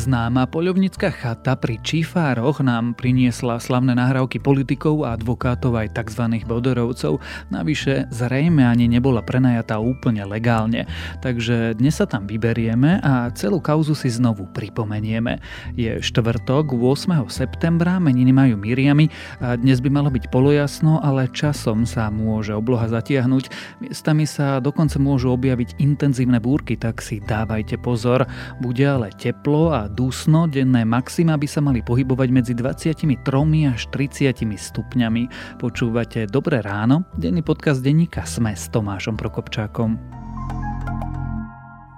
[0.00, 6.40] Známa poľovnická chata pri Čifároch nám priniesla slavné nahrávky politikov a advokátov aj tzv.
[6.48, 7.20] bodorovcov,
[7.52, 10.88] navyše zrejme ani nebola prenajatá úplne legálne.
[11.20, 15.36] Takže dnes sa tam vyberieme a celú kauzu si znovu pripomenieme.
[15.76, 17.28] Je štvrtok, 8.
[17.28, 19.12] septembra, meniny majú Miriami
[19.44, 23.52] a dnes by malo byť polojasno, ale časom sa môže obloha zatiahnuť.
[23.84, 28.24] Miestami sa dokonca môžu objaviť intenzívne búrky, tak si dávajte pozor.
[28.64, 33.18] Bude ale teplo a dusno, denné maxima by sa mali pohybovať medzi 23
[33.66, 35.22] až 30 stupňami.
[35.58, 39.98] Počúvate Dobré ráno, denný podcast denníka Sme s Tomášom Prokopčákom.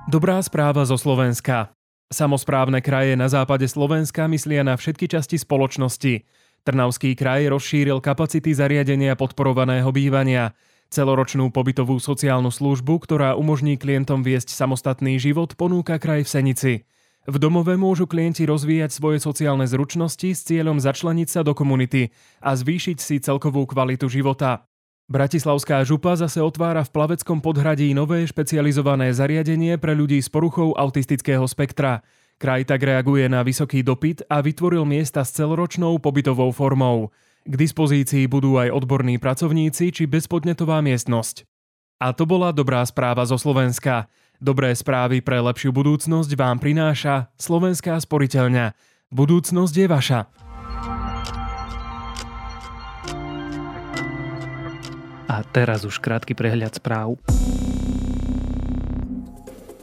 [0.09, 1.73] Dobrá správa zo Slovenska.
[2.13, 6.29] Samozprávne kraje na západe Slovenska myslia na všetky časti spoločnosti.
[6.63, 10.53] Trnavský kraj rozšíril kapacity zariadenia podporovaného bývania.
[10.93, 16.73] Celoročnú pobytovú sociálnu službu, ktorá umožní klientom viesť samostatný život, ponúka kraj v Senici.
[17.23, 22.11] V domove môžu klienti rozvíjať svoje sociálne zručnosti s cieľom začleniť sa do komunity
[22.43, 24.67] a zvýšiť si celkovú kvalitu života.
[25.07, 31.47] Bratislavská župa zase otvára v Plaveckom podhradí nové špecializované zariadenie pre ľudí s poruchou autistického
[31.47, 32.03] spektra.
[32.43, 37.15] Kraj tak reaguje na vysoký dopyt a vytvoril miesta s celoročnou pobytovou formou.
[37.47, 41.47] K dispozícii budú aj odborní pracovníci či bezpodnetová miestnosť.
[42.03, 44.11] A to bola dobrá správa zo Slovenska.
[44.43, 48.75] Dobré správy pre lepšiu budúcnosť vám prináša Slovenská sporiteľňa.
[49.15, 50.21] Budúcnosť je vaša.
[55.31, 57.23] A teraz už krátky prehľad správ.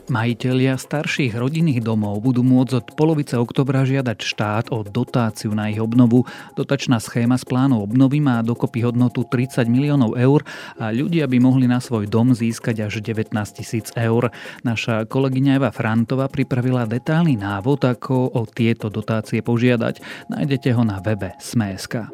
[0.10, 5.78] Majitelia starších rodinných domov budú môcť od polovice oktobra žiadať štát o dotáciu na ich
[5.78, 6.26] obnovu.
[6.58, 10.42] Dotačná schéma z plánu obnovy má dokopy hodnotu 30 miliónov eur
[10.82, 14.34] a ľudia by mohli na svoj dom získať až 19 tisíc eur.
[14.66, 20.02] Naša kolegyňa Eva Frantova pripravila detálny návod, ako o tieto dotácie požiadať.
[20.34, 22.10] Nájdete ho na webe Sme.sk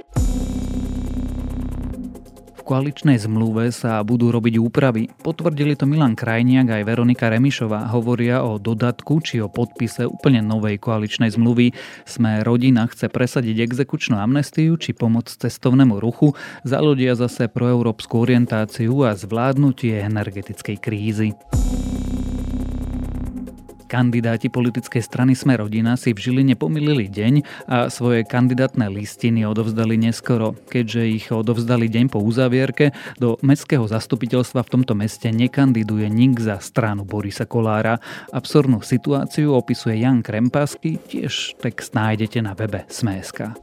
[2.66, 5.14] koaličnej zmluve sa budú robiť úpravy.
[5.22, 7.94] Potvrdili to Milan Krajniak aj Veronika Remišová.
[7.94, 11.78] Hovoria o dodatku či o podpise úplne novej koaličnej zmluvy.
[12.10, 16.34] Sme rodina chce presadiť exekučnú amnestiu či pomoc cestovnému ruchu,
[16.66, 21.38] za ľudia zase proeurópsku orientáciu a zvládnutie energetickej krízy.
[23.86, 27.34] Kandidáti politickej strany Sme rodina si v Žiline pomýlili deň
[27.70, 30.58] a svoje kandidátne listiny odovzdali neskoro.
[30.68, 32.92] Keďže ich odovzdali deň po uzavierke,
[33.22, 38.02] do mestského zastupiteľstva v tomto meste nekandiduje nik za stranu Borisa Kolára.
[38.34, 43.54] Absurdnú situáciu opisuje Jan Krempasky, tiež text nájdete na webe Sme.sk.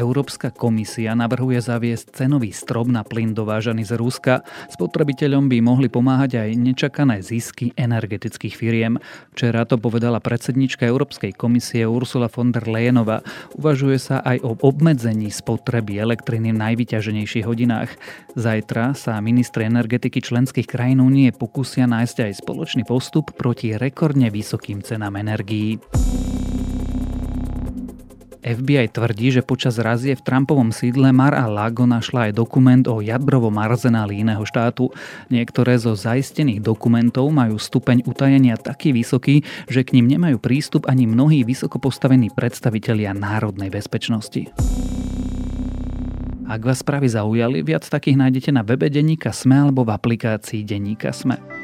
[0.00, 4.40] Európska komisia navrhuje zaviesť cenový strop na plyn dovážaný z Ruska.
[4.72, 8.96] Spotrebiteľom by mohli pomáhať aj nečakané zisky energetických firiem.
[9.36, 13.20] Včera to povedala predsednička Európskej komisie Ursula von der Leyenová.
[13.60, 17.92] Uvažuje sa aj o obmedzení spotreby elektriny v najvyťaženejších hodinách.
[18.40, 24.80] Zajtra sa ministri energetiky členských krajín únie pokúsia nájsť aj spoločný postup proti rekordne vysokým
[24.80, 25.76] cenám energií.
[28.40, 34.24] FBI tvrdí, že počas razie v Trumpovom sídle Mar-a-Lago našla aj dokument o jadrovom arzenáli
[34.24, 34.88] iného štátu.
[35.28, 41.04] Niektoré zo zaistených dokumentov majú stupeň utajenia taký vysoký, že k ním nemajú prístup ani
[41.04, 44.48] mnohí vysoko postavení predstavitelia národnej bezpečnosti.
[46.50, 51.12] Ak vás správy zaujali, viac takých nájdete na webe Denníka Sme alebo v aplikácii Denníka
[51.12, 51.59] Sme.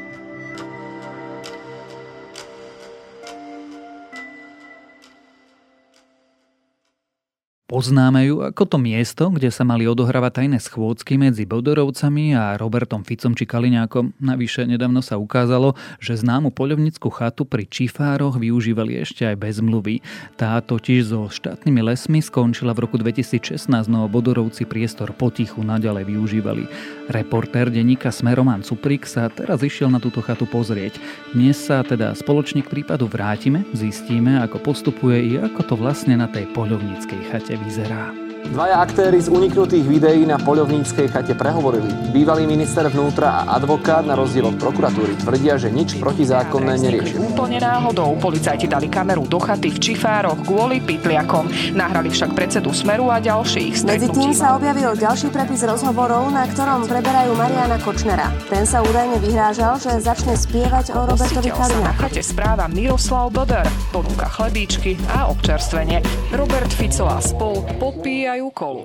[7.67, 13.03] Poznáme ju ako to miesto, kde sa mali odohrávať tajné schôdzky medzi Bodorovcami a Robertom
[13.03, 14.15] Ficom či Kaliňákom.
[14.23, 19.99] Navyše nedávno sa ukázalo, že známu poľovnickú chatu pri Čifároch využívali ešte aj bez mluvy.
[20.39, 26.71] Tá totiž so štátnymi lesmi skončila v roku 2016, no Bodorovci priestor potichu naďalej využívali.
[27.11, 31.03] Reportér denníka Smeroman Cuprik sa teraz išiel na túto chatu pozrieť.
[31.35, 36.31] Dnes sa teda spoločne k prípadu vrátime, zistíme, ako postupuje i ako to vlastne na
[36.31, 38.26] tej poľovníckej chate vyzerá.
[38.47, 41.91] Dvaja aktéry z uniknutých videí na poľovníckej chate prehovorili.
[42.15, 47.21] Bývalý minister vnútra a advokát na rozdiel od prokuratúry tvrdia, že nič protizákonné neriešili.
[47.35, 51.51] Úplne náhodou policajti dali kameru do chaty v Čifároch kvôli pytliakom.
[51.75, 56.87] Nahrali však predsedu Smeru a ďalších Medzi tým sa objavil ďalší prepis rozhovorov, na ktorom
[56.87, 58.31] preberajú Mariana Kočnera.
[58.47, 61.83] Ten sa údajne vyhrážal, že začne spievať o Robertovi Kaliňakovi.
[61.83, 63.67] Na chate správa Miroslav Boder.
[63.91, 65.99] Ponúka chlebíčky a občerstvenie.
[66.33, 68.81] Robert Fico a spol popíjajú dávajú kolu.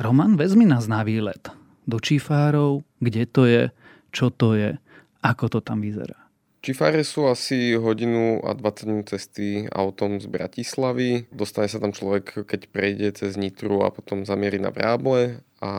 [0.00, 1.52] Roman, vezmi nás na výlet.
[1.84, 3.68] Do Čifárov, kde to je,
[4.16, 4.80] čo to je,
[5.20, 6.16] ako to tam vyzerá.
[6.60, 11.24] Čifáre sú asi hodinu a 20 minút cesty autom z Bratislavy.
[11.32, 15.72] Dostane sa tam človek, keď prejde cez Nitru a potom zamierí na Vráble a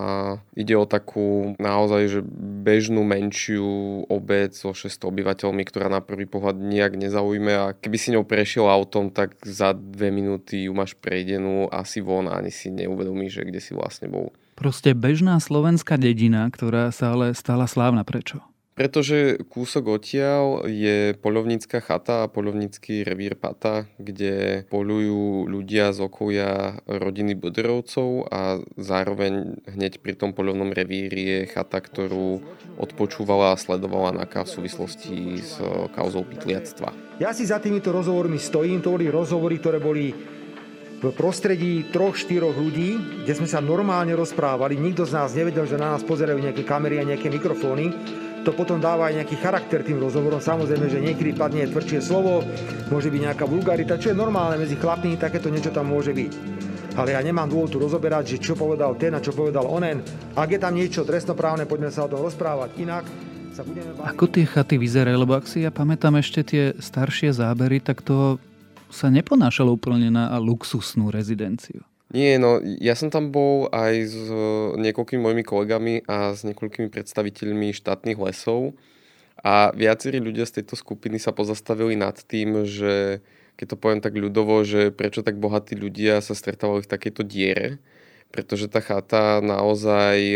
[0.54, 2.22] ide o takú naozaj že
[2.62, 8.14] bežnú menšiu obec so 600 obyvateľmi, ktorá na prvý pohľad nijak nezaujme a keby si
[8.14, 12.70] ňou prešiel autom, tak za dve minúty ju máš prejdenú asi von a ani si
[12.70, 14.30] neuvedomíš, že kde si vlastne bol.
[14.54, 18.06] Proste bežná slovenská dedina, ktorá sa ale stala slávna.
[18.06, 18.51] Prečo?
[18.72, 26.80] Pretože kúsok odtiaľ je poľovnícka chata a poľovnícky revír Pata, kde polujú ľudia z okolia
[26.88, 32.40] rodiny Bodrovcov a zároveň hneď pri tom poľovnom revíri je chata, ktorú
[32.80, 35.60] odpočúvala a sledovala na v súvislosti s
[35.92, 37.20] kauzou pytliactva.
[37.20, 40.16] Ja si za týmito rozhovormi stojím, to boli rozhovory, ktoré boli
[41.02, 45.76] v prostredí troch, štyroch ľudí, kde sme sa normálne rozprávali, nikto z nás nevedel, že
[45.76, 47.90] na nás pozerajú nejaké kamery a nejaké mikrofóny
[48.42, 50.42] to potom dáva aj nejaký charakter tým rozhovorom.
[50.42, 52.42] Samozrejme, že niekedy padne tvrdšie slovo,
[52.90, 56.32] môže byť nejaká vulgarita, čo je normálne medzi chlapmi, takéto niečo tam môže byť.
[56.98, 60.04] Ale ja nemám dôvod tu rozoberať, že čo povedal ten a čo povedal onen.
[60.36, 62.76] Ak je tam niečo trestnoprávne, poďme sa o tom rozprávať.
[62.84, 63.08] Inak
[63.56, 63.96] sa budeme...
[63.96, 64.12] Báť.
[64.12, 65.16] Ako tie chaty vyzerajú?
[65.24, 68.42] Lebo ak si ja pamätám ešte tie staršie zábery, tak to
[68.92, 71.80] sa neponášalo úplne na luxusnú rezidenciu.
[72.12, 74.20] Nie, no ja som tam bol aj s
[74.76, 78.76] niekoľkými mojimi kolegami a s niekoľkými predstaviteľmi štátnych lesov.
[79.42, 83.24] A viacerí ľudia z tejto skupiny sa pozastavili nad tým, že
[83.56, 87.80] keď to poviem tak ľudovo, že prečo tak bohatí ľudia sa stretávali v takejto diere,
[88.30, 90.36] pretože tá chata naozaj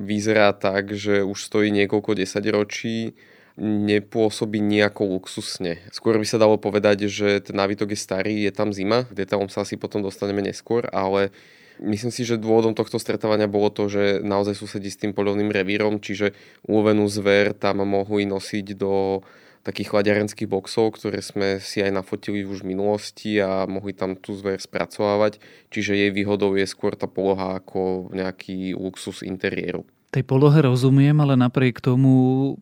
[0.00, 3.14] vyzerá tak, že už stojí niekoľko desaťročí,
[3.60, 5.84] nepôsobí nejako luxusne.
[5.92, 9.52] Skôr by sa dalo povedať, že ten nábytok je starý, je tam zima, k detailom
[9.52, 11.34] sa asi potom dostaneme neskôr, ale
[11.80, 16.00] myslím si, že dôvodom tohto stretávania bolo to, že naozaj susedí s tým polovným revírom,
[16.00, 16.32] čiže
[16.64, 19.20] ulovenú zver tam mohli nosiť do
[19.62, 24.34] takých chladiarenských boxov, ktoré sme si aj nafotili už v minulosti a mohli tam tú
[24.34, 25.38] zver spracovávať,
[25.70, 29.86] čiže jej výhodou je skôr tá poloha ako nejaký luxus interiéru.
[30.12, 32.58] Tej polohe rozumiem, ale napriek tomu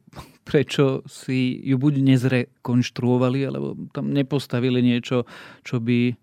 [0.50, 5.22] prečo si ju buď nezrekonštruovali, alebo tam nepostavili niečo,
[5.62, 6.18] čo by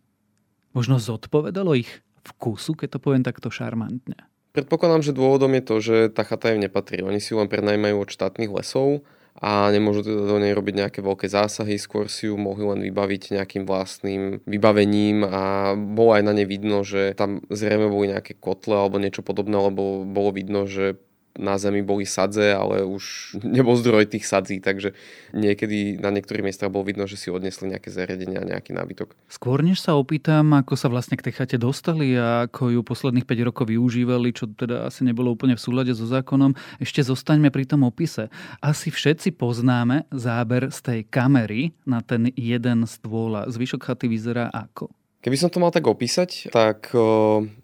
[0.75, 1.87] možno zodpovedalo ich
[2.35, 4.19] vkusu, keď to poviem takto šarmantne.
[4.51, 6.99] Predpokladám, že dôvodom je to, že tá chata im nepatrí.
[6.99, 9.07] Oni si ju len prenajmajú od štátnych lesov
[9.37, 13.37] a nemôžu teda do nej robiť nejaké veľké zásahy, skôr si ju mohli len vybaviť
[13.37, 18.73] nejakým vlastným vybavením a bolo aj na ne vidno, že tam zrejme boli nejaké kotle
[18.73, 20.97] alebo niečo podobné, lebo bolo vidno, že
[21.37, 23.03] na zemi boli sadze, ale už
[23.57, 24.97] nebol zdroj tých sadzí, takže
[25.31, 29.13] niekedy na niektorých miestach bolo vidno, že si odnesli nejaké zariadenia, nejaký nábytok.
[29.29, 33.25] Skôr než sa opýtam, ako sa vlastne k tej chate dostali a ako ju posledných
[33.29, 37.69] 5 rokov využívali, čo teda asi nebolo úplne v súlade so zákonom, ešte zostaňme pri
[37.69, 38.27] tom opise.
[38.59, 44.89] Asi všetci poznáme záber z tej kamery na ten jeden stôl zvyšok chaty vyzerá ako?
[45.27, 46.87] Keby som to mal tak opísať, tak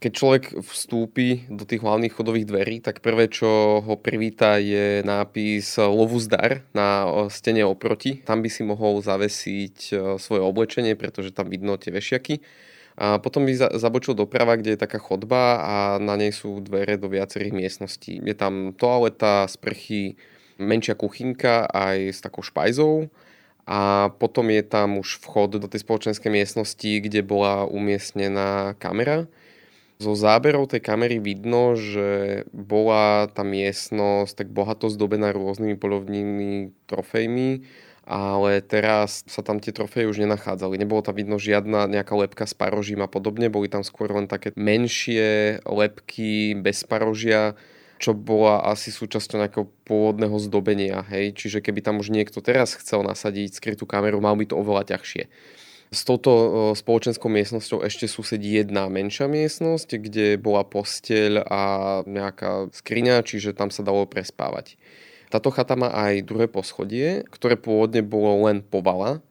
[0.03, 5.79] keď človek vstúpi do tých hlavných chodových dverí, tak prvé, čo ho privíta je nápis
[5.79, 8.19] Lovu zdar na stene oproti.
[8.19, 12.43] Tam by si mohol zavesiť svoje oblečenie, pretože tam vidno tie vešiaky.
[12.99, 17.07] A potom by zabočil doprava, kde je taká chodba a na nej sú dvere do
[17.07, 18.19] viacerých miestností.
[18.19, 20.19] Je tam toaleta, sprchy,
[20.59, 23.07] menšia kuchynka aj s takou špajzou
[23.63, 29.31] a potom je tam už vchod do tej spoločenskej miestnosti, kde bola umiestnená kamera.
[30.03, 37.63] Zo záberov tej kamery vidno, že bola tá miestnosť tak bohato zdobená rôznymi polovnými trofejmi,
[38.03, 40.75] ale teraz sa tam tie trofeje už nenachádzali.
[40.75, 44.51] Nebolo tam vidno žiadna nejaká lepka s parožím a podobne, boli tam skôr len také
[44.59, 47.55] menšie lepky bez parožia,
[48.03, 51.07] čo bola asi súčasťou nejakého pôvodného zdobenia.
[51.07, 51.39] Hej?
[51.39, 55.31] Čiže keby tam už niekto teraz chcel nasadiť skrytú kameru, mal by to oveľa ťažšie.
[55.93, 61.61] S touto spoločenskou miestnosťou ešte susedí jedna menšia miestnosť, kde bola posteľ a
[62.03, 64.75] nejaká skriňa, čiže tam sa dalo prespávať.
[65.31, 69.23] Táto chata má aj druhé poschodie, ktoré pôvodne bolo len povala.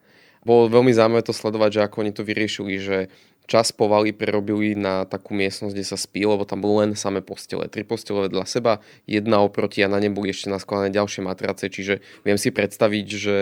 [0.46, 3.10] Bolo veľmi zaujímavé to sledovať, že ako oni to vyriešili, že
[3.52, 7.68] čas povaly prerobili na takú miestnosť, kde sa spí, lebo tam bolo len samé postele.
[7.68, 12.00] Tri postele vedľa seba, jedna oproti a na ne boli ešte naskladané ďalšie matrace, čiže
[12.24, 13.38] viem si predstaviť, že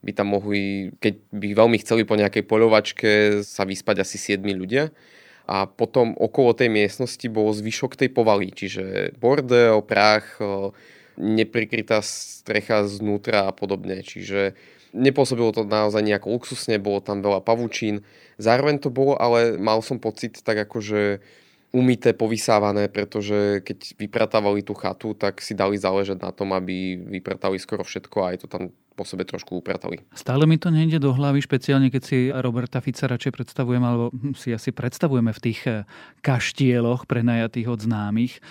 [0.00, 3.10] by tam mohli, keď by veľmi chceli po nejakej poľovačke
[3.44, 4.88] sa vyspať asi 7 ľudia.
[5.44, 10.40] A potom okolo tej miestnosti bol zvyšok tej povaly, čiže bordel, prach,
[11.20, 14.00] neprikrytá strecha znútra a podobne.
[14.00, 14.56] Čiže
[14.92, 18.04] nepôsobilo to naozaj nejako luxusne, bolo tam veľa pavučín
[18.42, 21.20] Zároveň to bolo, ale mal som pocit tak akože
[21.72, 27.56] umité, povysávané, pretože keď vypratávali tú chatu, tak si dali záležať na tom, aby vypratali
[27.56, 30.04] skoro všetko a aj to tam po sebe trošku upratali.
[30.12, 34.52] Stále mi to nejde do hlavy, špeciálne keď si Roberta Fica radšej predstavujeme, alebo si
[34.52, 35.88] asi predstavujeme v tých eh,
[36.20, 38.44] kaštieloch prenajatých od známych.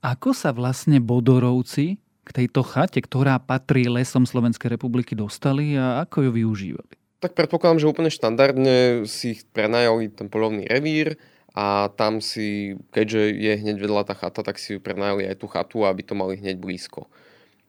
[0.00, 6.28] Ako sa vlastne Bodorovci k tejto chate, ktorá patrí lesom Slovenskej republiky, dostali a ako
[6.28, 6.94] ju využívali?
[7.22, 11.18] Tak predpokladám, že úplne štandardne si prenajali ten polovný revír,
[11.52, 15.84] a tam si, keďže je hneď vedľa tá chata, tak si prenajali aj tú chatu,
[15.84, 17.12] aby to mali hneď blízko.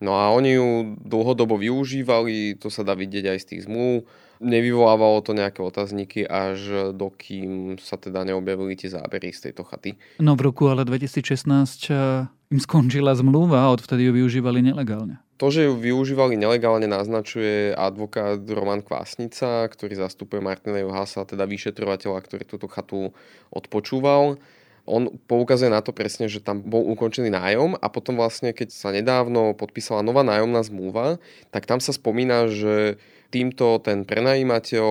[0.04, 4.04] No a oni ju dlhodobo využívali, to sa dá vidieť aj z tých zmluv.
[4.44, 9.96] Nevyvolávalo to nejaké otázniky, až dokým sa teda neobjavili tie zábery z tejto chaty.
[10.20, 15.24] No v roku ale 2016 eh, im skončila zmluva a odvtedy ju využívali nelegálne.
[15.40, 22.20] To, že ju využívali nelegálne, naznačuje advokát Roman Kvásnica, ktorý zastupuje Martina Johasa, teda vyšetrovateľa,
[22.22, 23.16] ktorý túto chatu
[23.50, 24.38] odpočúval
[24.84, 28.92] on poukazuje na to presne, že tam bol ukončený nájom a potom vlastne, keď sa
[28.92, 31.24] nedávno podpísala nová nájomná zmluva,
[31.56, 33.00] tak tam sa spomína, že
[33.32, 34.88] týmto ten prenajímateľ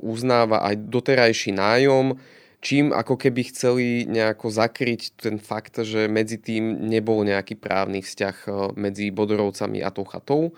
[0.00, 2.16] uznáva aj doterajší nájom,
[2.64, 8.48] čím ako keby chceli nejako zakryť ten fakt, že medzi tým nebol nejaký právny vzťah
[8.80, 10.56] medzi Bodorovcami a tou chatou.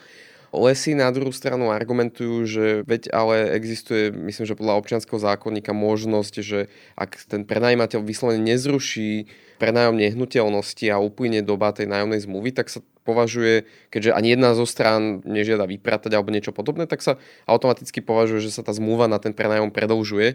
[0.57, 6.35] Lesy na druhú stranu argumentujú, že veď ale existuje, myslím, že podľa občianského zákonníka možnosť,
[6.41, 9.29] že ak ten prenajímateľ vyslovene nezruší
[9.61, 14.67] prenájom nehnuteľnosti a uplyne doba tej nájomnej zmluvy, tak sa považuje, keďže ani jedna zo
[14.67, 19.23] strán nežiada vypratať alebo niečo podobné, tak sa automaticky považuje, že sa tá zmluva na
[19.23, 20.35] ten prenájom predlžuje.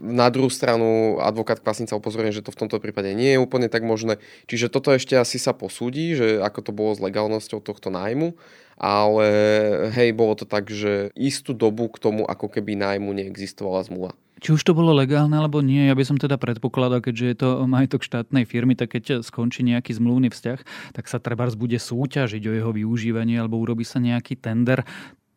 [0.00, 3.84] Na druhú stranu advokát Kvasnica upozorňuje, že to v tomto prípade nie je úplne tak
[3.84, 4.20] možné.
[4.46, 8.34] Čiže toto ešte asi sa posúdi, že ako to bolo s legálnosťou tohto nájmu
[8.82, 9.26] ale
[9.94, 14.10] hej, bolo to tak, že istú dobu k tomu ako keby nájmu neexistovala zmluva.
[14.42, 17.48] Či už to bolo legálne alebo nie, ja by som teda predpokladal, keďže je to
[17.70, 22.52] majetok štátnej firmy, tak keď skončí nejaký zmluvný vzťah, tak sa treba bude súťažiť o
[22.58, 24.82] jeho využívanie alebo urobí sa nejaký tender.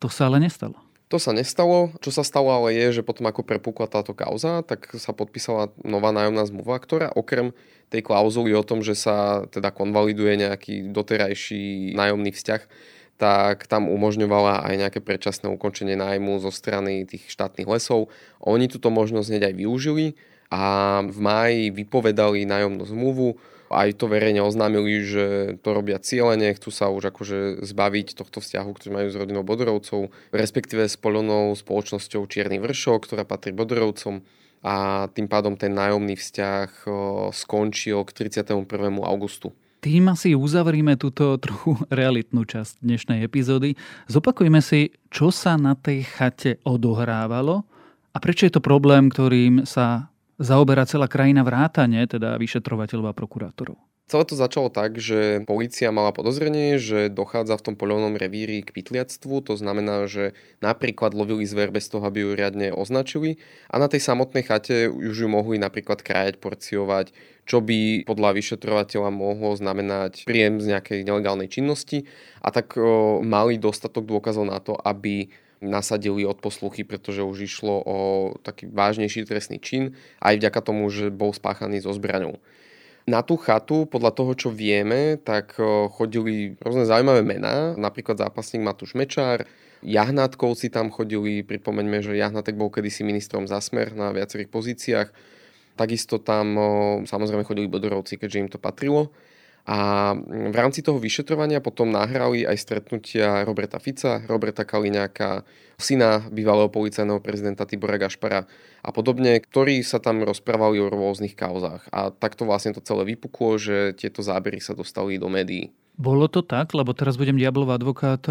[0.02, 0.85] To sa ale nestalo.
[1.14, 1.94] To sa nestalo.
[2.02, 6.10] Čo sa stalo ale je, že potom ako prepukla táto kauza, tak sa podpísala nová
[6.10, 7.54] nájomná zmluva, ktorá okrem
[7.94, 12.62] tej klauzuly o tom, že sa teda konvaliduje nejaký doterajší nájomný vzťah,
[13.16, 18.12] tak tam umožňovala aj nejaké predčasné ukončenie nájmu zo strany tých štátnych lesov.
[18.42, 20.06] Oni túto možnosť hneď aj využili
[20.50, 25.26] a v máji vypovedali nájomnú zmluvu, aj to verejne oznámili, že
[25.62, 30.14] to robia cieľene, chcú sa už akože zbaviť tohto vzťahu, ktorý majú s rodinou Bodorovcov,
[30.30, 34.22] respektíve s poľovnou spoločnosťou Čierny vršok, ktorá patrí Bodorovcom
[34.66, 36.90] a tým pádom ten nájomný vzťah
[37.30, 38.66] skončil k 31.
[39.06, 39.54] augustu.
[39.86, 43.78] Tým asi uzavrime túto trochu realitnú časť dnešnej epizódy.
[44.10, 47.62] Zopakujme si, čo sa na tej chate odohrávalo
[48.10, 53.78] a prečo je to problém, ktorým sa zaoberá celá krajina vrátane, teda vyšetrovateľov a prokurátorov.
[54.06, 58.70] Celé to začalo tak, že policia mala podozrenie, že dochádza v tom poľovnom revíri k
[58.70, 63.42] pytliactvu, to znamená, že napríklad lovili zver bez toho, aby ju riadne označili.
[63.66, 67.18] A na tej samotnej chate už ju mohli napríklad krajať, porciovať,
[67.50, 72.06] čo by podľa vyšetrovateľa mohlo znamenať príjem z nejakej nelegálnej činnosti.
[72.46, 77.76] A tak o, mali dostatok dôkazov na to, aby nasadili od posluchy, pretože už išlo
[77.84, 77.98] o
[78.44, 82.40] taký vážnejší trestný čin, aj vďaka tomu, že bol spáchaný so zbraňou.
[83.06, 85.54] Na tú chatu, podľa toho, čo vieme, tak
[85.94, 89.46] chodili rôzne zaujímavé mená, napríklad zápasník Matúš Mečár,
[89.86, 95.10] Jahnátkovci tam chodili, pripomeňme, že Jahnatek bol kedysi ministrom za smer na viacerých pozíciách.
[95.78, 96.58] Takisto tam
[97.06, 99.14] samozrejme chodili Bodorovci, keďže im to patrilo.
[99.66, 105.42] A v rámci toho vyšetrovania potom nahrali aj stretnutia Roberta Fica, Roberta Kaliňáka,
[105.82, 108.46] syna bývalého policajného prezidenta Tibora Gašpara
[108.86, 111.82] a podobne, ktorí sa tam rozprávali o rôznych kauzách.
[111.90, 115.74] A takto vlastne to celé vypuklo, že tieto zábery sa dostali do médií.
[115.98, 118.22] Bolo to tak, lebo teraz budem diablov advokát,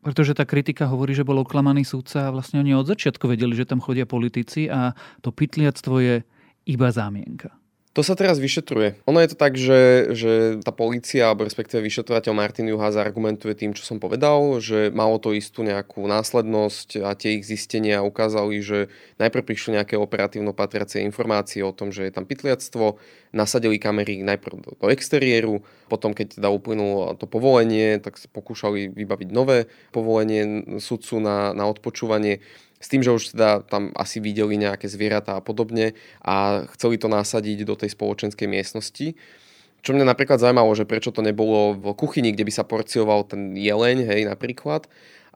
[0.00, 3.68] pretože tá kritika hovorí, že bol oklamaný súdca a vlastne oni od začiatku vedeli, že
[3.68, 6.14] tam chodia politici a to pytliactvo je
[6.64, 7.61] iba zámienka.
[7.92, 9.04] To sa teraz vyšetruje.
[9.04, 10.32] Ono je to tak, že, že
[10.64, 15.36] tá policia, alebo respektíve vyšetrovateľ Martin Juha argumentuje tým, čo som povedal, že malo to
[15.36, 18.88] istú nejakú následnosť a tie ich zistenia ukázali, že
[19.20, 22.96] najprv prišli nejaké operatívno patriacie informácie o tom, že je tam pytliactvo,
[23.36, 25.60] nasadili kamery najprv do, do exteriéru,
[25.92, 31.68] potom keď teda uplynulo to povolenie, tak sa pokúšali vybaviť nové povolenie sudcu na, na
[31.68, 32.40] odpočúvanie
[32.82, 37.06] s tým, že už teda tam asi videli nejaké zvieratá a podobne a chceli to
[37.06, 39.14] nasadiť do tej spoločenskej miestnosti.
[39.82, 43.54] Čo mňa napríklad zaujímalo, že prečo to nebolo v kuchyni, kde by sa porcioval ten
[43.54, 44.90] jeleň, hej, napríklad.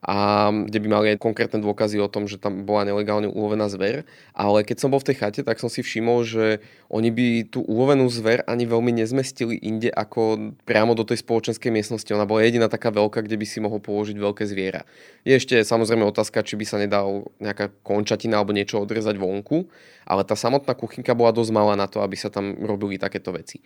[0.04, 4.04] A kde by mali aj konkrétne dôkazy o tom, že tam bola nelegálne ulovená zver.
[4.36, 6.60] Ale keď som bol v tej chate, tak som si všimol, že
[6.92, 12.12] oni by tú ulovenú zver ani veľmi nezmestili inde ako priamo do tej spoločenskej miestnosti.
[12.12, 14.84] Ona bola jediná taká veľká, kde by si mohol položiť veľké zviera.
[15.24, 19.64] Je ešte samozrejme otázka, či by sa nedal nejaká končatina alebo niečo odrezať vonku,
[20.04, 23.64] ale tá samotná kuchynka bola dosť malá na to, aby sa tam robili takéto veci.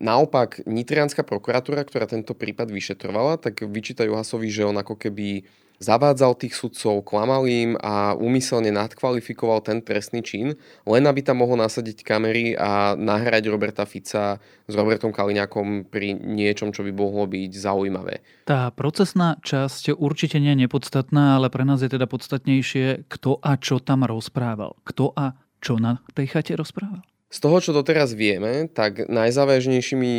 [0.00, 5.44] Naopak, nitrianská prokuratúra, ktorá tento prípad vyšetrovala, tak vyčítajú Hasovi, že on ako keby
[5.82, 10.54] zavádzal tých sudcov, klamal im a úmyselne nadkvalifikoval ten trestný čin,
[10.86, 16.70] len aby tam mohol nasadiť kamery a nahrať Roberta Fica s Robertom Kaliňakom pri niečom,
[16.70, 18.22] čo by mohlo byť zaujímavé.
[18.46, 23.58] Tá procesná časť určite nie je nepodstatná, ale pre nás je teda podstatnejšie, kto a
[23.58, 24.78] čo tam rozprával.
[24.86, 27.02] Kto a čo na tej chate rozprával.
[27.32, 30.12] Z toho, čo doteraz vieme, tak najzávažnejšími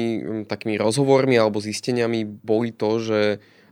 [0.49, 3.19] takými rozhovormi alebo zisteniami boli to, že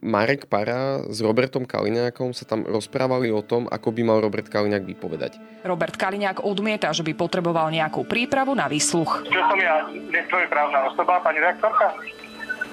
[0.01, 4.86] Marek Para s Robertom Kaliňákom sa tam rozprávali o tom, ako by mal Robert Kaliňák
[4.86, 5.41] vypovedať.
[5.65, 9.25] Robert Kaliňák odmieta, že by potreboval nejakú prípravu na výsluch.
[9.25, 9.89] Čo som ja
[10.45, 11.98] právna osoba, pani reaktorka?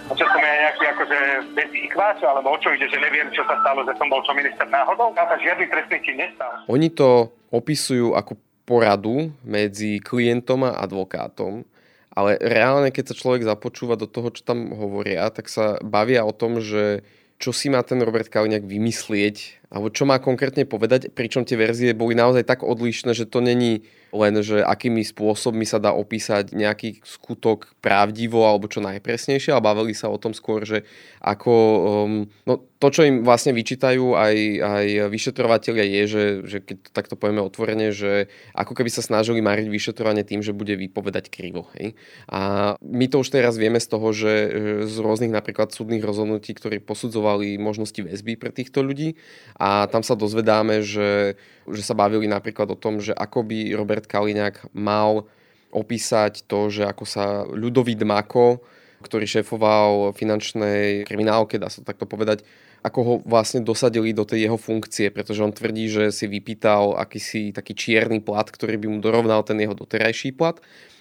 [0.08, 1.18] A čo som ja nejaký akože
[1.52, 4.32] bez ikváč, alebo o čo ide, že neviem, čo sa stalo, že som bol čo
[4.32, 5.12] minister náhodou?
[5.16, 6.64] A tak žiadny trestný čin nestal.
[6.68, 8.36] Oni to opisujú ako
[8.68, 11.64] poradu medzi klientom a advokátom
[12.18, 16.34] ale reálne, keď sa človek započúva do toho, čo tam hovoria, tak sa bavia o
[16.34, 17.06] tom, že
[17.38, 21.94] čo si má ten Robert Kaliňák vymyslieť, alebo čo má konkrétne povedať, pričom tie verzie
[21.94, 27.04] boli naozaj tak odlišné, že to není len, že akými spôsobmi sa dá opísať nejaký
[27.04, 30.88] skutok pravdivo alebo čo najpresnejšie, ale bavili sa o tom skôr, že
[31.20, 31.54] ako,
[32.06, 36.90] um, no to, čo im vlastne vyčítajú aj, aj vyšetrovateľia je, že, že keď to
[36.94, 41.66] takto povieme otvorene, že ako keby sa snažili mariť vyšetrovanie tým, že bude vypovedať krivo.
[41.74, 41.98] Hej?
[42.30, 44.32] A my to už teraz vieme z toho, že
[44.86, 49.18] z rôznych napríklad súdnych rozhodnutí, ktorí posudzovali možnosti väzby pre týchto ľudí
[49.58, 51.34] a tam sa dozvedáme, že,
[51.72, 55.28] že sa bavili napríklad o tom, že ako by Robert Kaliňák mal
[55.72, 58.64] opísať to, že ako sa ľudový Dmako,
[59.04, 62.42] ktorý šéfoval finančnej kriminálke, dá sa takto povedať,
[62.82, 67.50] ako ho vlastne dosadili do tej jeho funkcie, pretože on tvrdí, že si vypýtal akýsi
[67.50, 70.58] taký čierny plat, ktorý by mu dorovnal ten jeho doterajší plat.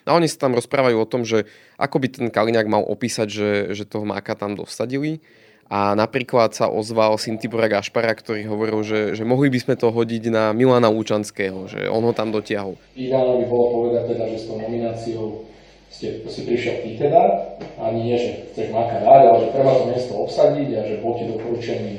[0.08, 3.52] A oni sa tam rozprávajú o tom, že ako by ten Kaliňák mal opísať, že,
[3.76, 5.20] že toho máka tam dosadili.
[5.68, 9.92] A napríklad sa ozval syn Tibora Gašpara, ktorý hovoril, že, že mohli by sme to
[9.92, 12.80] hodiť na Milana Účanského, že on ho tam dotiahol.
[12.96, 15.44] Ideálne by bolo povedať teda, že s tou nomináciou
[15.92, 17.24] ste si prišiel ty teda,
[17.80, 21.20] a nie, že chceš Maka dať, ale že treba to miesto obsadiť a že bol
[21.20, 21.96] ti doporučený,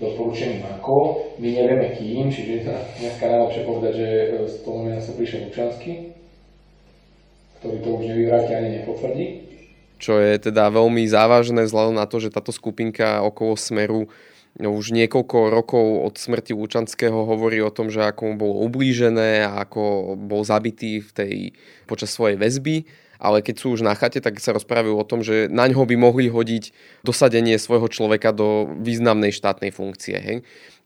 [0.00, 0.96] doporučený Mako.
[1.40, 2.68] My nevieme kým, čiže
[3.00, 5.92] dneska najlepšie povedať, že e, s tou nomináciou prišiel Lučanský,
[7.60, 9.26] ktorý to už nevyvráti ani nepotvrdí.
[10.04, 14.12] Čo je teda veľmi závažné vzhľadom na to, že táto skupinka okolo Smeru
[14.60, 19.48] no, už niekoľko rokov od smrti Lučanského hovorí o tom, že ako mu bolo ublížené
[19.48, 21.34] a ako bol zabitý v tej,
[21.88, 22.84] počas svojej väzby.
[23.16, 25.96] Ale keď sú už na chate, tak sa rozprávajú o tom, že na ňo by
[25.96, 30.20] mohli hodiť dosadenie svojho človeka do významnej štátnej funkcie.
[30.20, 30.36] Hej?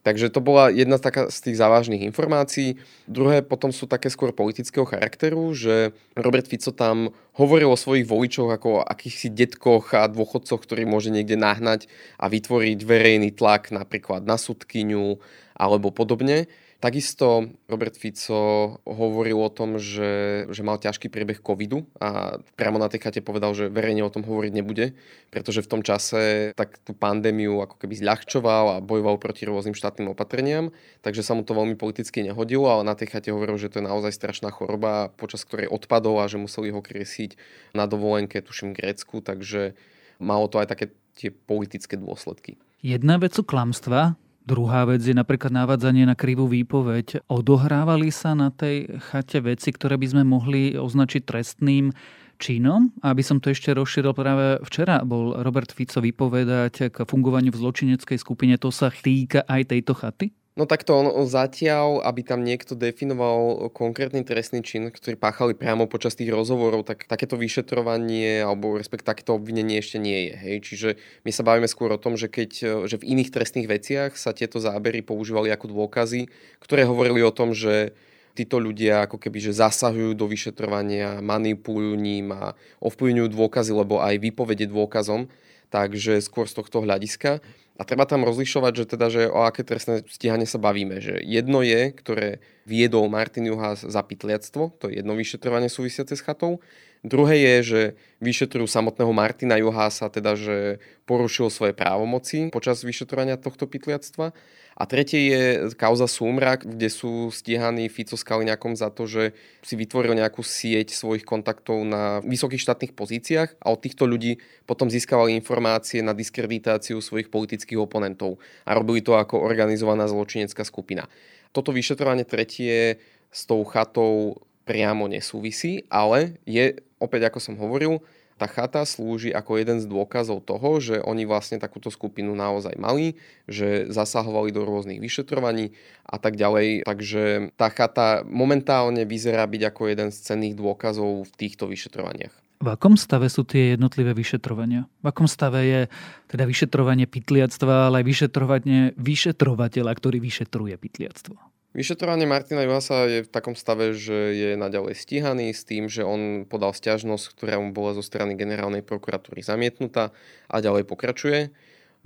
[0.08, 2.80] Takže to bola jedna z, taká, z tých závažných informácií.
[3.04, 8.48] Druhé potom sú také skôr politického charakteru, že Robert Fico tam hovoril o svojich voličoch
[8.48, 14.24] ako o akýchsi detkoch a dôchodcoch, ktorí môže niekde nahnať a vytvoriť verejný tlak napríklad
[14.24, 15.20] na sudkyňu
[15.52, 16.48] alebo podobne.
[16.78, 22.86] Takisto Robert Fico hovoril o tom, že, že mal ťažký priebeh covidu a priamo na
[22.86, 24.94] tej chate povedal, že verejne o tom hovoriť nebude,
[25.34, 30.14] pretože v tom čase tak tú pandémiu ako keby zľahčoval a bojoval proti rôznym štátnym
[30.14, 30.70] opatreniam,
[31.02, 33.90] takže sa mu to veľmi politicky nehodilo, ale na tej chate hovoril, že to je
[33.90, 37.34] naozaj strašná choroba, počas ktorej odpadol a že museli ho kriesiť
[37.74, 39.74] na dovolenke, tuším Grécku, takže
[40.22, 42.54] malo to aj také tie politické dôsledky.
[42.86, 44.14] Jedna vec sú klamstva,
[44.48, 47.20] Druhá vec je napríklad navádzanie na krivú výpoveď.
[47.28, 51.92] Odohrávali sa na tej chate veci, ktoré by sme mohli označiť trestným
[52.40, 52.88] činom.
[53.04, 58.16] Aby som to ešte rozšíril, práve včera bol Robert Fico vypovedať k fungovaniu v zločineckej
[58.16, 58.56] skupine.
[58.56, 60.32] To sa týka aj tejto chaty?
[60.58, 66.18] No takto on, zatiaľ, aby tam niekto definoval konkrétny trestný čin, ktorý páchali priamo počas
[66.18, 70.34] tých rozhovorov, tak takéto vyšetrovanie alebo respekt takéto obvinenie ešte nie je.
[70.34, 70.56] Hej?
[70.66, 70.88] Čiže
[71.22, 74.58] my sa bavíme skôr o tom, že, keď, že v iných trestných veciach sa tieto
[74.58, 76.26] zábery používali ako dôkazy,
[76.58, 77.94] ktoré hovorili o tom, že
[78.34, 84.18] títo ľudia ako keby že zasahujú do vyšetrovania, manipulujú ním a ovplyvňujú dôkazy, lebo aj
[84.18, 85.30] výpovede dôkazom.
[85.68, 87.44] Takže skôr z tohto hľadiska.
[87.78, 90.98] A treba tam rozlišovať, že teda, že o aké trestné stíhanie sa bavíme.
[90.98, 96.24] Že jedno je, ktoré viedol Martin Juhás za pytliactvo, to je jedno vyšetrovanie súvisiace s
[96.26, 96.58] chatou.
[97.06, 97.80] Druhé je, že
[98.18, 104.34] vyšetrujú samotného Martina Juhása, teda, že porušil svoje právomoci počas vyšetrovania tohto pytliactva.
[104.78, 105.42] A tretie je
[105.74, 109.34] kauza Súmrak, kde sú stíhaní Fico s Kaliňakom za to, že
[109.66, 114.38] si vytvoril nejakú sieť svojich kontaktov na vysokých štátnych pozíciách a od týchto ľudí
[114.70, 121.10] potom získavali informácie na diskreditáciu svojich politických oponentov a robili to ako organizovaná zločinecká skupina.
[121.50, 123.02] Toto vyšetrovanie tretie
[123.34, 127.98] s tou chatou priamo nesúvisí, ale je, opäť ako som hovoril,
[128.38, 133.18] tá chata slúži ako jeden z dôkazov toho, že oni vlastne takúto skupinu naozaj mali,
[133.50, 135.74] že zasahovali do rôznych vyšetrovaní
[136.06, 136.86] a tak ďalej.
[136.86, 142.32] Takže tá chata momentálne vyzerá byť ako jeden z cenných dôkazov v týchto vyšetrovaniach.
[142.58, 144.90] V akom stave sú tie jednotlivé vyšetrovania?
[145.02, 145.80] V akom stave je
[146.26, 151.47] teda vyšetrovanie pytliactva, ale aj vyšetrovanie vyšetrovateľa, ktorý vyšetruje pytliactvo?
[151.76, 156.48] Vyšetrovanie Martina Juhasa je v takom stave, že je naďalej stíhaný s tým, že on
[156.48, 160.16] podal stiažnosť, ktorá mu bola zo strany generálnej prokuratúry zamietnutá
[160.48, 161.52] a ďalej pokračuje.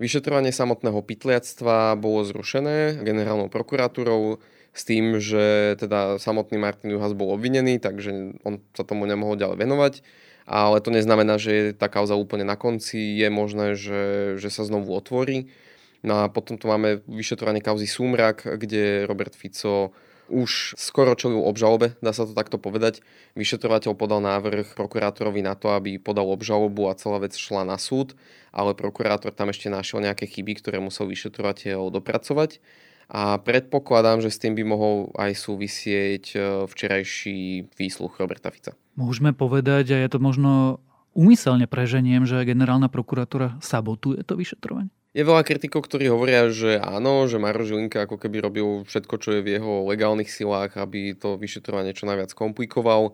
[0.03, 4.43] Vyšetrovanie samotného pytliactva bolo zrušené generálnou prokuratúrou
[4.75, 9.63] s tým, že teda samotný Martin Juhas bol obvinený, takže on sa tomu nemohol ďalej
[9.63, 9.95] venovať.
[10.43, 12.99] Ale to neznamená, že je tá kauza úplne na konci.
[12.99, 15.55] Je možné, že, že sa znovu otvorí.
[16.03, 19.95] No a potom tu máme vyšetrovanie kauzy Súmrak, kde Robert Fico
[20.33, 23.05] už skoro čelil obžalobe, dá sa to takto povedať.
[23.37, 28.17] Vyšetrovateľ podal návrh prokurátorovi na to, aby podal obžalobu a celá vec šla na súd,
[28.49, 32.65] ale prokurátor tam ešte našiel nejaké chyby, ktoré musel vyšetrovateľ dopracovať.
[33.13, 38.73] A predpokladám, že s tým by mohol aj súvisieť e, včerajší výsluch Roberta Fica.
[38.97, 40.81] Môžeme povedať, a ja to možno
[41.13, 44.89] úmyselne preženiem, že generálna prokuratúra sabotuje to vyšetrovanie?
[45.13, 49.37] Je veľa kritikov, ktorí hovoria, že áno, že Maro Žilinka ako keby robil všetko, čo
[49.37, 53.13] je v jeho legálnych silách, aby to vyšetrovanie čo najviac komplikoval.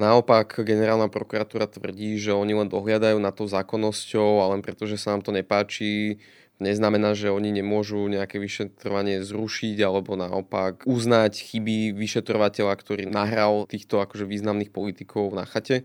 [0.00, 4.96] Naopak, generálna prokuratúra tvrdí, že oni len dohliadajú na to zákonnosťou a len preto, že
[4.96, 6.16] sa nám to nepáči,
[6.64, 14.00] neznamená, že oni nemôžu nejaké vyšetrovanie zrušiť alebo naopak uznať chyby vyšetrovateľa, ktorý nahral týchto
[14.00, 15.84] akože významných politikov na chate.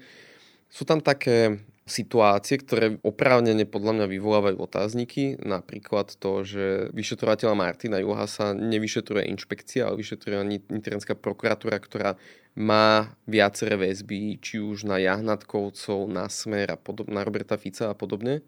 [0.71, 5.41] Sú tam také situácie, ktoré oprávnene podľa mňa vyvolávajú otázniky.
[5.41, 12.15] Napríklad to, že vyšetrovateľa Martina Juhasa nevyšetruje inšpekcia, ale vyšetruje nitrenská prokuratúra, ktorá
[12.53, 17.95] má viaceré väzby, či už na Jahnatkovcov, na Smer a podobne, na Roberta Fica a
[17.97, 18.45] podobne.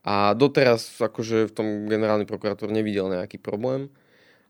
[0.00, 3.92] A doteraz akože v tom generálny prokurátor nevidel nejaký problém.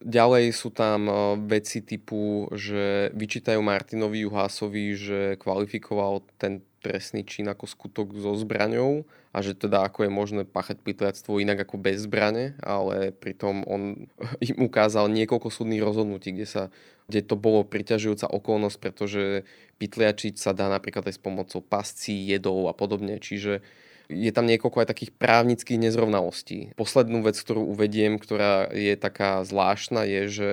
[0.00, 1.12] Ďalej sú tam
[1.44, 9.04] veci typu, že vyčítajú Martinovi Juhásovi, že kvalifikoval ten trestný čin ako skutok so zbraňou
[9.30, 14.10] a že teda ako je možné páchať pytliactvo inak ako bez zbrane, ale pritom on
[14.48, 16.62] im ukázal niekoľko súdnych rozhodnutí, kde, sa,
[17.06, 19.44] kde to bolo priťažujúca okolnosť, pretože
[19.78, 23.62] pytliačiť sa dá napríklad aj s pomocou pascí, jedov a podobne, čiže
[24.10, 26.74] je tam niekoľko aj takých právnických nezrovnalostí.
[26.74, 30.50] Poslednú vec, ktorú uvediem, ktorá je taká zvláštna, je, že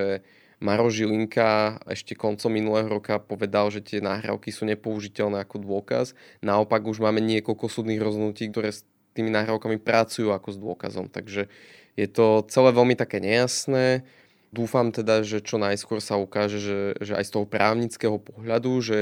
[0.58, 6.18] Maro Žilinka ešte koncom minulého roka povedal, že tie nahrávky sú nepoužiteľné ako dôkaz.
[6.42, 8.82] Naopak už máme niekoľko súdnych rozhodnutí, ktoré s
[9.14, 11.06] tými nahrávkami pracujú ako s dôkazom.
[11.10, 11.46] Takže
[11.94, 14.02] je to celé veľmi také nejasné.
[14.50, 18.98] Dúfam teda, že čo najskôr sa ukáže, že, že aj z toho právnického pohľadu, že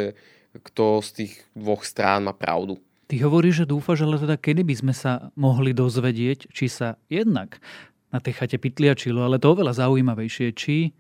[0.57, 2.81] kto z tých dvoch strán má pravdu.
[3.07, 7.63] Ty hovoríš, že dúfaš, ale teda kedy by sme sa mohli dozvedieť, či sa jednak
[8.11, 10.91] na tej chate pytliačilo, ale to oveľa zaujímavejšie, či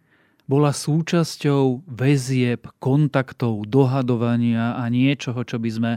[0.46, 5.92] bola súčasťou väzieb, kontaktov, dohadovania a niečoho, čo by sme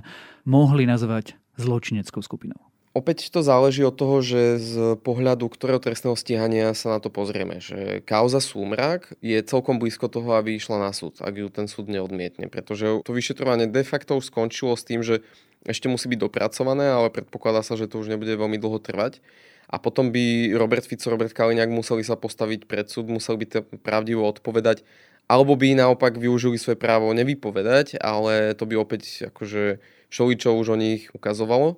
[0.46, 2.70] mohli nazvať zločineckou skupinou.
[2.98, 7.62] Opäť to záleží od toho, že z pohľadu ktorého trestného stíhania sa na to pozrieme.
[7.62, 11.86] Že kauza Súmrak je celkom blízko toho, aby išla na súd, ak ju ten súd
[11.86, 12.50] neodmietne.
[12.50, 15.22] Pretože to vyšetrovanie de facto už skončilo s tým, že
[15.70, 19.22] ešte musí byť dopracované, ale predpokladá sa, že to už nebude veľmi dlho trvať
[19.70, 23.60] a potom by Robert Fico, Robert Kaliňák museli sa postaviť pred súd, museli by to
[23.86, 24.82] pravdivo odpovedať,
[25.30, 29.78] alebo by naopak využili svoje právo nevypovedať, ale to by opäť akože
[30.10, 31.78] šoličov už o nich ukazovalo.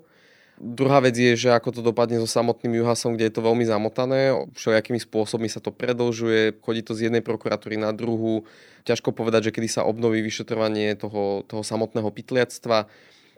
[0.62, 4.32] Druhá vec je, že ako to dopadne so samotným Juhasom, kde je to veľmi zamotané,
[4.56, 8.46] všelijakými spôsobmi sa to predlžuje, chodí to z jednej prokuratúry na druhú.
[8.86, 12.88] Ťažko povedať, že kedy sa obnoví vyšetrovanie toho, toho samotného pytliactva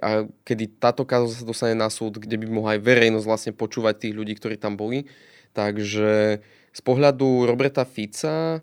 [0.03, 0.09] a
[0.43, 4.13] kedy táto kauza sa dostane na súd, kde by mohla aj verejnosť vlastne počúvať tých
[4.13, 5.07] ľudí, ktorí tam boli.
[5.55, 8.59] Takže z pohľadu Roberta Fica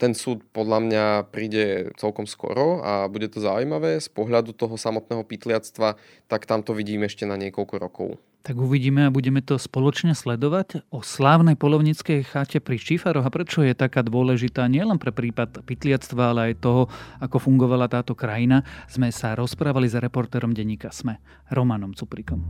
[0.00, 4.00] Ten súd podľa mňa príde celkom skoro a bude to zaujímavé.
[4.00, 8.08] Z pohľadu toho samotného pytliactva, tak tam to vidím ešte na niekoľko rokov.
[8.40, 10.88] Tak uvidíme a budeme to spoločne sledovať.
[10.88, 16.32] O slávnej polovníckej chate pri Šífaroch a prečo je taká dôležitá nielen pre prípad pytliactva,
[16.32, 16.88] ale aj toho,
[17.20, 21.20] ako fungovala táto krajina, sme sa rozprávali s reportérom denníka SME,
[21.52, 22.40] Romanom Cuprikom.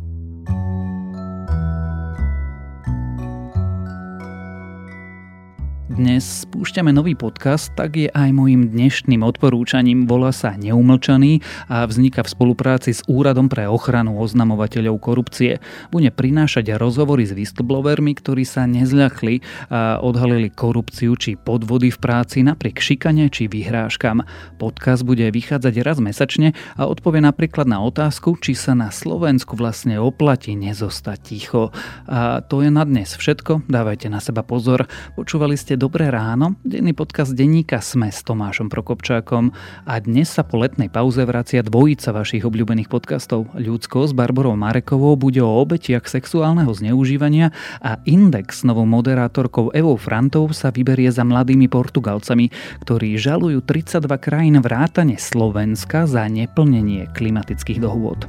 [5.90, 10.07] Dnes spúšťame nový podcast, tak je aj môjim dnešným odporúčaním.
[10.07, 15.59] Volá sa Neumlčaný a vzniká v spolupráci s Úradom pre ochranu oznamovateľov korupcie.
[15.90, 19.42] Bude prinášať rozhovory s whistleblowermi, ktorí sa nezľakli
[19.74, 24.22] a odhalili korupciu či podvody v práci napriek šikane či vyhrážkam.
[24.62, 29.98] Podcast bude vychádzať raz mesačne a odpovie napríklad na otázku, či sa na Slovensku vlastne
[29.98, 31.74] oplatí nezostať ticho.
[32.07, 33.66] A to je na dnes všetko.
[33.66, 34.87] Dávajte na seba pozor.
[35.18, 39.49] Počúvali ste Dobré ráno, denný podcast denníka Sme s Tomášom Prokopčákom
[39.88, 43.49] a dnes sa po letnej pauze vracia dvojica vašich obľúbených podcastov.
[43.57, 49.97] Ľudsko s Barborou Marekovou bude o obetiach sexuálneho zneužívania a Index s novou moderátorkou Evou
[49.97, 52.53] Frantov sa vyberie za mladými Portugalcami,
[52.85, 58.29] ktorí žalujú 32 krajín vrátane Slovenska za neplnenie klimatických dohôd.